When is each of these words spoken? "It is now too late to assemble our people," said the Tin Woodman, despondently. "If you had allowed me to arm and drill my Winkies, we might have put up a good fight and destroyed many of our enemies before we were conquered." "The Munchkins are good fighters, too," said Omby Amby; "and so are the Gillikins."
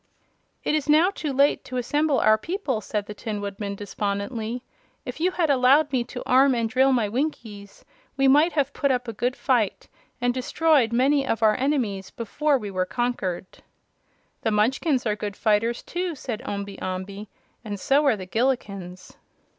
"It 0.63 0.73
is 0.73 0.89
now 0.89 1.11
too 1.13 1.31
late 1.31 1.63
to 1.65 1.77
assemble 1.77 2.19
our 2.19 2.35
people," 2.35 2.81
said 2.81 3.05
the 3.05 3.13
Tin 3.13 3.39
Woodman, 3.39 3.75
despondently. 3.75 4.63
"If 5.05 5.19
you 5.19 5.29
had 5.29 5.51
allowed 5.51 5.91
me 5.91 6.03
to 6.05 6.23
arm 6.27 6.55
and 6.55 6.67
drill 6.67 6.91
my 6.91 7.07
Winkies, 7.07 7.85
we 8.17 8.27
might 8.27 8.53
have 8.53 8.73
put 8.73 8.89
up 8.89 9.07
a 9.07 9.13
good 9.13 9.35
fight 9.35 9.89
and 10.19 10.33
destroyed 10.33 10.91
many 10.91 11.27
of 11.27 11.43
our 11.43 11.55
enemies 11.55 12.09
before 12.09 12.57
we 12.57 12.71
were 12.71 12.83
conquered." 12.83 13.59
"The 14.41 14.49
Munchkins 14.49 15.05
are 15.05 15.15
good 15.15 15.35
fighters, 15.35 15.83
too," 15.83 16.15
said 16.15 16.41
Omby 16.47 16.79
Amby; 16.79 17.29
"and 17.63 17.79
so 17.79 18.03
are 18.07 18.17
the 18.17 18.25
Gillikins." 18.25 19.17